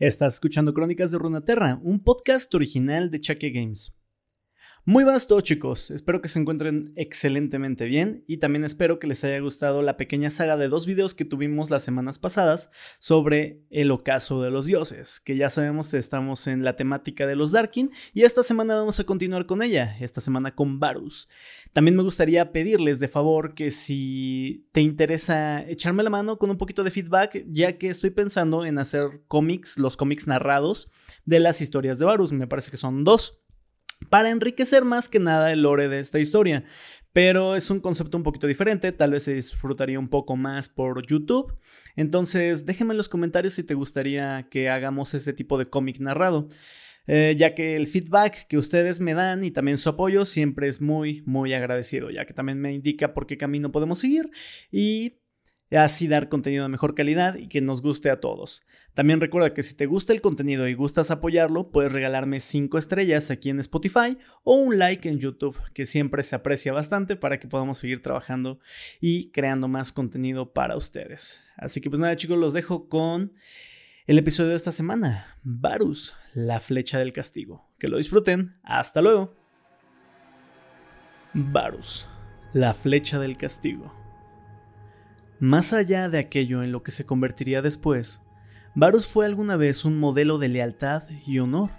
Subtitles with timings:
[0.00, 3.94] Estás escuchando Crónicas de Runaterra, un podcast original de Chaque Games.
[4.90, 9.22] Muy buenas todos chicos, espero que se encuentren excelentemente bien y también espero que les
[9.22, 13.92] haya gustado la pequeña saga de dos videos que tuvimos las semanas pasadas sobre el
[13.92, 17.92] ocaso de los dioses, que ya sabemos que estamos en la temática de los Darkin
[18.12, 21.28] y esta semana vamos a continuar con ella, esta semana con Varus.
[21.72, 26.58] También me gustaría pedirles de favor que si te interesa echarme la mano con un
[26.58, 30.90] poquito de feedback, ya que estoy pensando en hacer cómics, los cómics narrados
[31.26, 33.40] de las historias de Varus, me parece que son dos
[34.08, 36.64] para enriquecer más que nada el lore de esta historia.
[37.12, 41.04] Pero es un concepto un poquito diferente, tal vez se disfrutaría un poco más por
[41.06, 41.58] YouTube.
[41.96, 46.48] Entonces déjenme en los comentarios si te gustaría que hagamos este tipo de cómic narrado.
[47.06, 50.80] Eh, ya que el feedback que ustedes me dan y también su apoyo siempre es
[50.80, 54.30] muy, muy agradecido, ya que también me indica por qué camino podemos seguir
[54.70, 55.19] y
[55.76, 58.64] así dar contenido de mejor calidad y que nos guste a todos.
[58.94, 63.30] También recuerda que si te gusta el contenido y gustas apoyarlo, puedes regalarme 5 estrellas
[63.30, 67.46] aquí en Spotify o un like en YouTube, que siempre se aprecia bastante para que
[67.48, 68.58] podamos seguir trabajando
[69.00, 71.42] y creando más contenido para ustedes.
[71.56, 73.32] Así que pues nada chicos, los dejo con
[74.06, 77.68] el episodio de esta semana, Varus, la flecha del castigo.
[77.78, 79.36] Que lo disfruten, hasta luego.
[81.32, 82.08] Varus,
[82.52, 83.99] la flecha del castigo.
[85.40, 88.20] Más allá de aquello en lo que se convertiría después,
[88.74, 91.70] Varus fue alguna vez un modelo de lealtad y honor,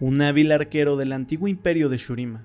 [0.00, 2.44] un hábil arquero del antiguo imperio de Shurima.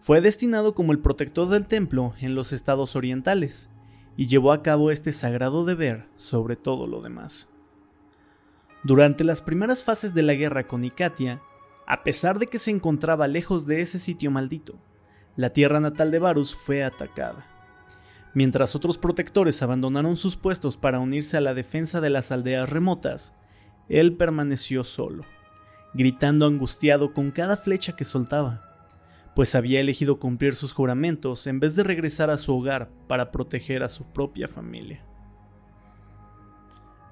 [0.00, 3.68] Fue destinado como el protector del templo en los estados orientales
[4.16, 7.50] y llevó a cabo este sagrado deber sobre todo lo demás.
[8.82, 11.42] Durante las primeras fases de la guerra con Icatia,
[11.86, 14.78] a pesar de que se encontraba lejos de ese sitio maldito,
[15.36, 17.59] la tierra natal de Varus fue atacada.
[18.32, 23.34] Mientras otros protectores abandonaron sus puestos para unirse a la defensa de las aldeas remotas,
[23.88, 25.24] él permaneció solo,
[25.94, 28.62] gritando angustiado con cada flecha que soltaba,
[29.34, 33.82] pues había elegido cumplir sus juramentos en vez de regresar a su hogar para proteger
[33.82, 35.04] a su propia familia.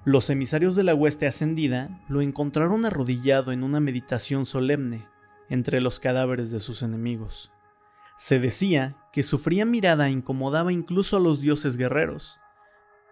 [0.05, 5.05] Los emisarios de la hueste ascendida lo encontraron arrodillado en una meditación solemne
[5.51, 7.51] entre los cadáveres de sus enemigos.
[8.19, 12.41] Se decía que su fría mirada incomodaba incluso a los dioses guerreros,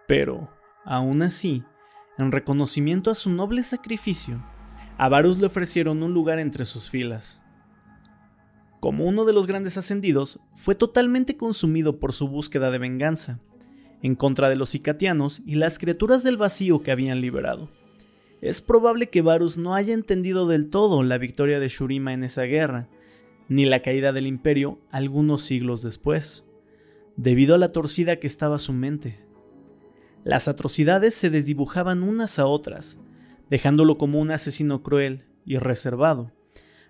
[0.05, 0.49] pero,
[0.83, 1.63] aún así,
[2.17, 4.43] en reconocimiento a su noble sacrificio,
[4.97, 7.41] a Varus le ofrecieron un lugar entre sus filas.
[8.81, 13.39] Como uno de los grandes ascendidos, fue totalmente consumido por su búsqueda de venganza,
[14.01, 17.69] en contra de los Icatianos y las criaturas del vacío que habían liberado.
[18.41, 22.43] Es probable que Varus no haya entendido del todo la victoria de Shurima en esa
[22.43, 22.89] guerra,
[23.49, 26.45] ni la caída del imperio algunos siglos después,
[27.15, 29.23] debido a la torcida que estaba su mente.
[30.23, 32.99] Las atrocidades se desdibujaban unas a otras,
[33.49, 36.31] dejándolo como un asesino cruel y reservado,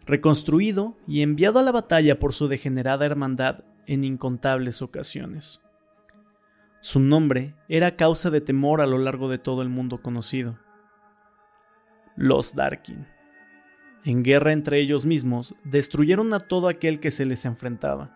[0.06, 5.62] reconstruido y enviado a la batalla por su degenerada hermandad en incontables ocasiones.
[6.79, 10.57] Su nombre era causa de temor a lo largo de todo el mundo conocido.
[12.16, 13.06] Los Darkin
[14.03, 18.11] en guerra entre ellos mismos, destruyeron a todo aquel que se les enfrentaba.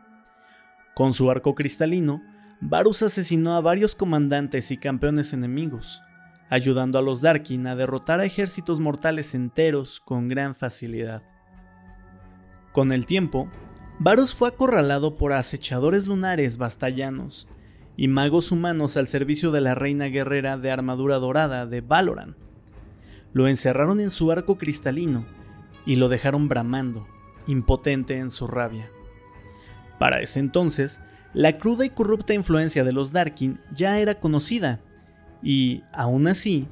[0.95, 2.21] Con su arco cristalino,
[2.59, 6.01] Varus asesinó a varios comandantes y campeones enemigos,
[6.49, 11.23] ayudando a los Darkin a derrotar a ejércitos mortales enteros con gran facilidad.
[12.71, 13.49] Con el tiempo,
[13.99, 17.47] Varus fue acorralado por acechadores lunares bastallanos
[17.97, 22.35] y magos humanos al servicio de la reina guerrera de armadura dorada de Valoran.
[23.33, 25.25] Lo encerraron en su arco cristalino
[25.85, 27.07] y lo dejaron bramando,
[27.47, 28.89] impotente en su rabia.
[29.99, 31.01] Para ese entonces,
[31.33, 34.81] la cruda y corrupta influencia de los Darkin ya era conocida,
[35.43, 36.67] y, aún así,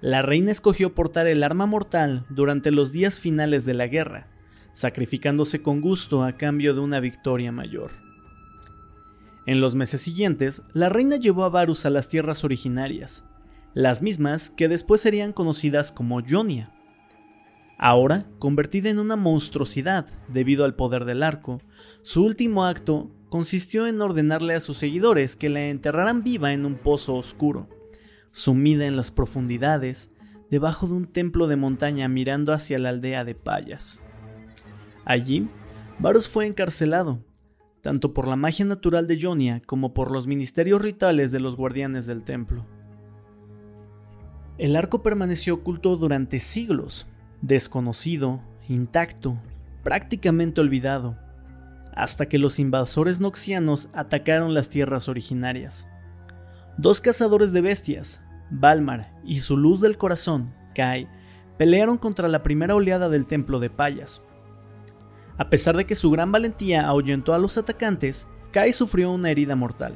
[0.00, 4.28] la reina escogió portar el arma mortal durante los días finales de la guerra,
[4.72, 7.90] sacrificándose con gusto a cambio de una victoria mayor.
[9.46, 13.24] En los meses siguientes, la reina llevó a Varus a las tierras originarias,
[13.74, 16.72] las mismas que después serían conocidas como Jonia.
[17.78, 21.60] Ahora, convertida en una monstruosidad debido al poder del arco,
[22.02, 26.76] su último acto consistió en ordenarle a sus seguidores que la enterraran viva en un
[26.76, 27.68] pozo oscuro,
[28.30, 30.10] sumida en las profundidades,
[30.50, 34.00] debajo de un templo de montaña mirando hacia la aldea de Payas.
[35.04, 35.48] Allí,
[35.98, 37.20] Varus fue encarcelado,
[37.82, 42.06] tanto por la magia natural de Jonia como por los ministerios rituales de los guardianes
[42.06, 42.64] del templo.
[44.56, 47.06] El arco permaneció oculto durante siglos,
[47.46, 49.36] desconocido, intacto,
[49.84, 51.16] prácticamente olvidado,
[51.94, 55.86] hasta que los invasores noxianos atacaron las tierras originarias.
[56.76, 58.20] Dos cazadores de bestias,
[58.50, 61.08] Balmar y su luz del corazón, Kai,
[61.56, 64.22] pelearon contra la primera oleada del templo de Payas.
[65.38, 69.54] A pesar de que su gran valentía ahuyentó a los atacantes, Kai sufrió una herida
[69.54, 69.94] mortal.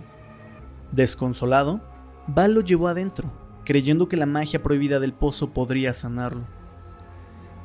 [0.92, 1.80] Desconsolado,
[2.28, 3.32] Val lo llevó adentro,
[3.64, 6.59] creyendo que la magia prohibida del pozo podría sanarlo.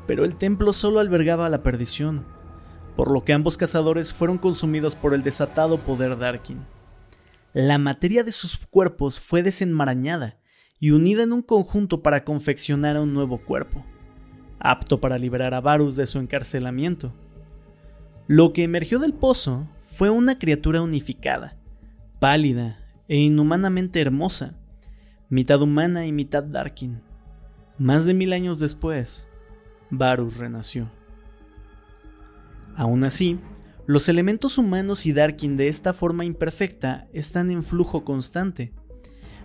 [0.07, 2.25] Pero el templo solo albergaba la perdición,
[2.95, 6.65] por lo que ambos cazadores fueron consumidos por el desatado poder Darkin.
[7.53, 10.37] La materia de sus cuerpos fue desenmarañada
[10.79, 13.85] y unida en un conjunto para confeccionar un nuevo cuerpo,
[14.59, 17.13] apto para liberar a Varus de su encarcelamiento.
[18.27, 21.57] Lo que emergió del pozo fue una criatura unificada,
[22.19, 24.55] pálida e inhumanamente hermosa,
[25.29, 27.01] mitad humana y mitad Darkin.
[27.77, 29.27] Más de mil años después,
[29.89, 30.89] Varus renació.
[32.75, 33.39] Aún así,
[33.85, 38.73] los elementos humanos y Darkin de esta forma imperfecta están en flujo constante,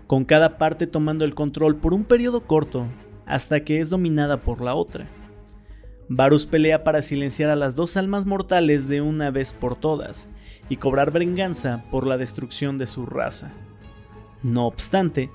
[0.07, 2.87] con cada parte tomando el control por un periodo corto
[3.27, 5.07] hasta que es dominada por la otra.
[6.09, 10.29] Varus pelea para silenciar a las dos almas mortales de una vez por todas
[10.69, 13.53] y cobrar venganza por la destrucción de su raza.
[14.43, 15.31] No obstante,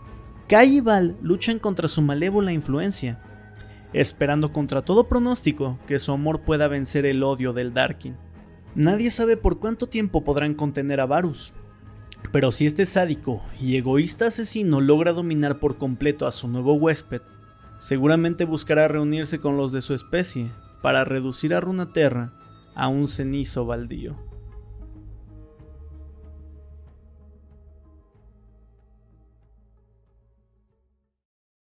[0.48, 3.22] Kai y Val luchan contra su malévola influencia,
[3.94, 8.16] esperando contra todo pronóstico que su amor pueda vencer el odio del Darkin.
[8.76, 11.54] Nadie sabe por cuánto tiempo podrán contener a Varus,
[12.32, 17.22] pero si este sádico y egoísta asesino logra dominar por completo a su nuevo huésped,
[17.78, 20.52] seguramente buscará reunirse con los de su especie
[20.82, 22.34] para reducir a Runaterra
[22.76, 24.16] a un cenizo baldío.